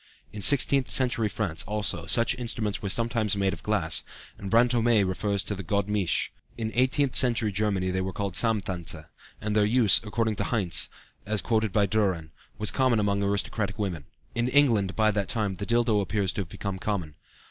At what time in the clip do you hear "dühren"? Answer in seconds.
11.85-12.31